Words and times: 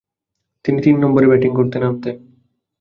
তিনি 0.65 0.79
তিন 0.81 0.95
নম্বরে 0.99 1.27
ব্যাটিং 1.27 1.51
করতে 1.55 1.77
নামতেন। 1.79 2.15